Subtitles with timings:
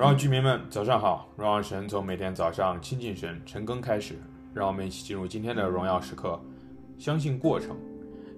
[0.00, 1.28] 荣耀居民们，早上好！
[1.36, 4.14] 荣耀神从每天早上亲近神、晨更开始，
[4.54, 6.40] 让我们一起进入今天的荣耀时刻。
[6.96, 7.76] 相信过程。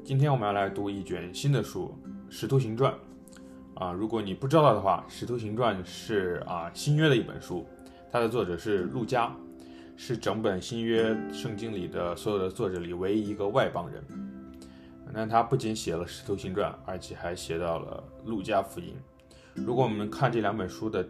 [0.03, 1.97] 今天我们要来读一卷新的书
[2.29, 2.93] 《使徒行传》
[3.81, 3.93] 啊。
[3.93, 7.65] 如果你不知道的话，《使徒行传》是啊新约的一本书，
[8.11, 9.33] 它的作者是路加，
[9.97, 14.03] 是整本新约圣经里的所有的作者里唯一一个外邦人。
[15.13, 18.97] 那他不仅写了《使徒行传》，而且还写到了《路加福音》。
[19.65, 21.07] 如果我们看这两本书的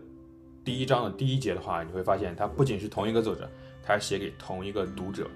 [0.64, 3.50] 第一章的第一节的话，你会发现它不仅是同一个作者，
[3.82, 5.28] 他还写给同一个读者，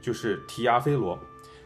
[0.00, 1.18] 就是提阿非罗。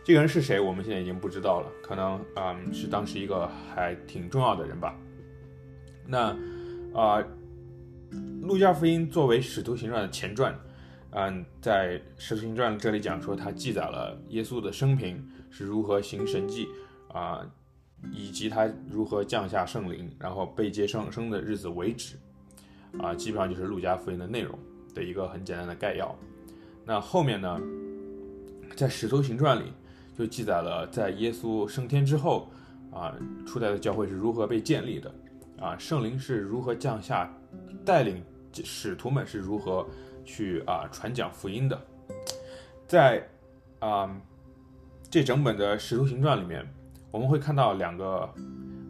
[0.04, 0.58] 这个人是谁？
[0.60, 4.98] 我们现在已经不知道了，可能嗯是当时一个还挺重要的人吧。
[6.06, 6.36] 那
[6.92, 7.18] 啊，
[8.40, 10.54] 《路加福音》作为《使徒行传》的前传，
[11.10, 16.68] 嗯，在《使徒行传》这里讲说，他记载了耶稣的生平是如何行神迹
[17.08, 17.40] 啊。
[18.12, 22.16] 以及他如何降下圣灵，然后被接上升的日子为止，
[22.98, 24.58] 啊，基本上就是路加福音的内容
[24.94, 26.14] 的一个很简单的概要。
[26.84, 27.60] 那后面呢，
[28.76, 29.72] 在使徒行传里
[30.16, 32.50] 就记载了在耶稣升天之后，
[32.92, 33.14] 啊，
[33.46, 35.14] 初代的教会是如何被建立的，
[35.60, 37.32] 啊，圣灵是如何降下，
[37.84, 39.86] 带领使徒们是如何
[40.24, 41.80] 去啊传讲福音的，
[42.86, 43.26] 在
[43.78, 44.14] 啊
[45.10, 46.66] 这整本的使徒行传里面。
[47.10, 48.26] 我们会看到两个，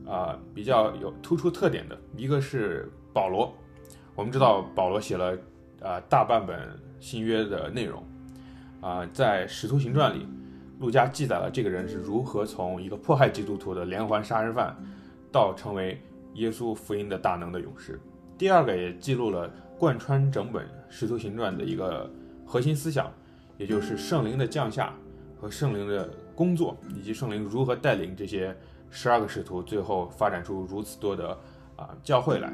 [0.06, 3.52] 啊、比较有突出特点的，一个是保罗。
[4.14, 5.36] 我们知道保罗写了、
[5.80, 6.58] 呃、大半本
[7.00, 8.02] 新约的内容，
[8.80, 10.26] 啊、在《使徒行传》里，
[10.80, 14.76] 路加记载了这个人是如何从一个迫害基督徒的连环杀人犯，
[15.30, 16.00] 到成为
[16.34, 18.00] 耶稣福音的大能的勇士。
[18.36, 22.10] 第二个也记录了贯穿整本《使徒行传》的一个
[22.46, 23.12] 核心思想，
[23.58, 24.92] 也就是圣灵的降下
[25.40, 26.08] 和圣灵的。
[26.34, 28.56] 工作以及圣灵如何带领这些
[28.88, 31.38] 十二个使徒，最后发展出如此多的
[31.76, 32.50] 啊、教会来。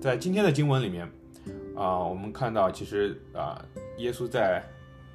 [0.00, 1.10] 在今天的经文里面
[1.76, 3.64] 啊、我们看到其实啊、
[3.98, 4.62] 耶稣在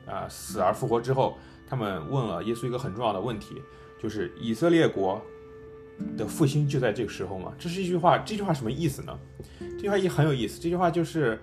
[0.05, 3.61] 啊、死而复活之后，他们问了耶稣一个很重要的问题，
[4.01, 5.21] 就是以色列国
[6.17, 7.53] 的复兴就在这个时候吗？
[7.57, 9.17] 这是一句话，这句话什么意思呢？
[9.59, 10.59] 这句话也很有意思。
[10.59, 11.39] 这句话就是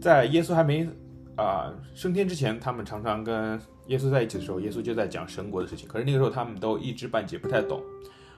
[0.00, 0.88] 在耶稣还没
[1.36, 5.88] 啊、升天之前，他们常常跟耶稣在一起的时候，耶稣就在讲神国的事情。
[5.88, 7.82] 可是那个时候他们都一知半解，不太懂。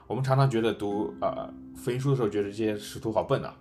[0.07, 3.55] 我们常常觉得读呃福音书的时候，觉得这些使徒好笨啊，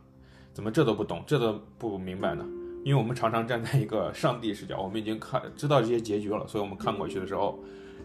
[0.55, 2.45] 怎么这都不懂，这都不明白呢？
[2.85, 7.59] 因为我们常常站在一个上帝视角，我们已经看知道这些结局了，所以我们看过去的时候，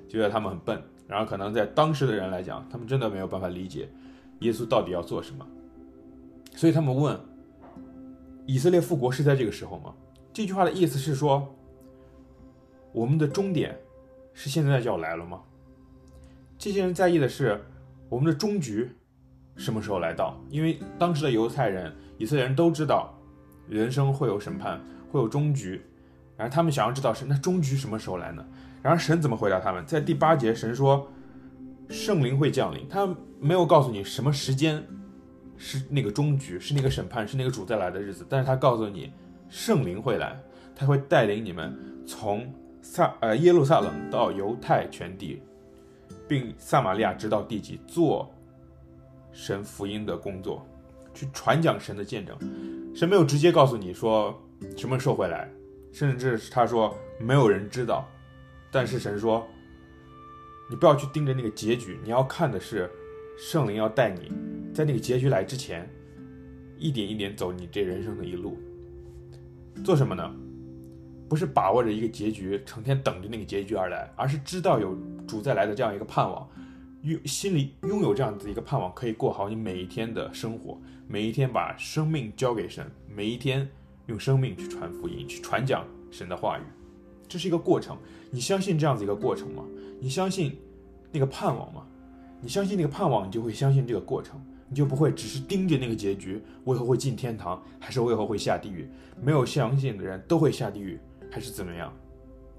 [0.09, 0.83] 觉得他们很笨。
[1.07, 3.89] 然后可能在当时的人来讲，他们真的没有办法理解
[4.41, 5.47] 耶稣到底要做什么。
[6.57, 7.19] 所以他们问：
[8.47, 9.95] 以色列复国是在这个时候吗？
[10.33, 11.57] 这句话的意思是说。
[12.93, 13.79] 我们的终点
[14.35, 15.41] 是现在就要来了吗？
[16.59, 17.65] 这些人在意的是
[18.09, 18.91] 我们的终局
[19.57, 20.39] 什么时候来到？
[20.49, 23.13] 因为当时的犹太人、以色列人都知道
[23.69, 24.81] 人生会有审判，
[25.11, 25.83] 会有终局，
[26.37, 28.45] 然后他们想要知道是那终局什么时候来呢？
[28.83, 29.85] 然后神怎么回答他们？
[29.85, 31.07] 在第八节，神说
[31.89, 33.09] 圣灵会降临，他
[33.39, 34.83] 没有告诉你什么时间
[35.57, 39.13] 是那个终局，是那个审判，是那个主再来的日子，但是他告诉你
[39.49, 40.41] 圣灵会来，
[40.75, 42.53] 他会带领你们从。
[42.83, 45.43] 撒呃耶路撒冷到犹太全地，
[46.27, 48.33] 并撒玛利亚直到地极，做
[49.33, 50.67] 神福音的工作，
[51.15, 52.37] 去传讲神的见证。
[52.95, 54.37] 神没有直接告诉你说
[54.77, 55.49] 什么时候会来，
[55.93, 58.09] 甚至是他说没有人知道。
[58.71, 59.47] 但是神说，
[60.69, 62.91] 你不要去盯着那个结局，你要看的是
[63.39, 64.33] 圣灵要带你
[64.73, 65.89] 在那个结局来之前，
[66.79, 68.57] 一点一点走你这人生的一路。
[69.85, 70.31] 做什么呢？
[71.29, 74.97] 不是把握着一个结局，成天等着那个结局而来，而是知道有
[75.29, 76.49] 主再来的这样一个盼望，
[77.03, 80.79] 拥心里拥有这样子一个盼望，可以过好你每一天的生活，
[81.09, 83.67] 每一天把生命交给神，每一天
[84.07, 86.63] 用生命去传福音，去传讲神的话语，
[87.27, 87.97] 这是一个过程。
[88.31, 89.65] 你相信这样子一个过程吗？
[89.99, 90.59] 你相信
[91.11, 91.87] 那个盼望吗？
[92.43, 98.89] 你相信那个盼望，你就会相信这个过程，你就不会只是盯着那个结局，我以后会进天堂，还是我以后会下地狱？
[99.23, 100.99] 没有相信的人都会下地狱。
[101.31, 101.93] 还是怎么样？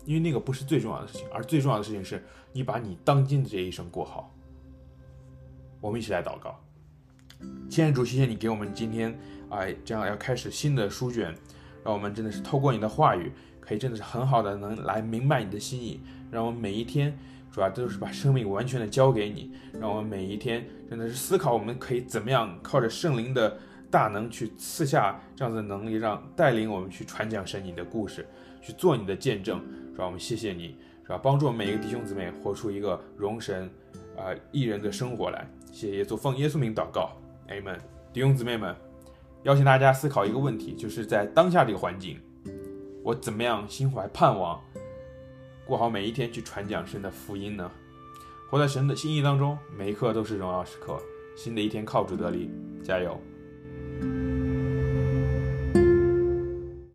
[0.05, 2.23] 因为那个不是最重要的事情，而最重要的事情是
[2.53, 4.33] 你把你当今的这一生过好。
[5.81, 6.63] 我们一起来祷告，
[7.67, 9.17] 亲爱的主，谢谢你给我们今天
[9.49, 11.35] 啊、这样要开始新的书卷，
[11.83, 15.99] 让我们真的是透过你的话语，可以真的是很好的能来明白你的心意，
[16.31, 17.17] 让我们每一天
[17.51, 23.57] 主要都是把生命完全的交给你，让我们每一天真的是思考我们可以怎么样靠着圣灵的
[23.89, 28.25] 大能去赐下这样子的能力，让带领我们去传讲神你的故事。
[28.61, 29.59] 去做你的见证，
[29.97, 30.05] 让？
[30.05, 31.17] 我们谢谢你，是吧？
[31.17, 33.65] 帮助我们每一个弟兄姊妹活出一个荣神
[34.15, 35.47] 啊、呃、义人的生活来。
[35.71, 37.11] 谢谢耶稣，奉耶稣名祷告
[37.47, 37.79] ，，Amen。
[38.11, 38.75] 弟兄姊妹们，
[39.43, 42.19] 邀请大家思考一个问题，就是在当下这个环境，
[43.01, 44.61] 我怎么样心怀盼望，
[45.65, 47.71] 过好每一天去传讲神的福音呢？
[48.49, 51.01] 活在神的心意当中，每一刻都是荣耀时刻。
[51.37, 52.51] 新的一天靠主得力，
[52.83, 53.17] 加油！